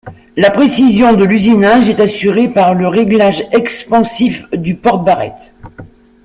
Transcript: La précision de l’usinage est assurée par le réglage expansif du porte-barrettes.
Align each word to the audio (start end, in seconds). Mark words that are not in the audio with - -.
La 0.35 0.49
précision 0.49 1.13
de 1.13 1.23
l’usinage 1.23 1.87
est 1.87 1.99
assurée 1.99 2.47
par 2.47 2.73
le 2.73 2.87
réglage 2.87 3.47
expansif 3.51 4.49
du 4.49 4.73
porte-barrettes. 4.73 5.53